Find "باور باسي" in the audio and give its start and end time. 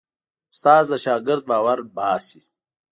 1.49-2.39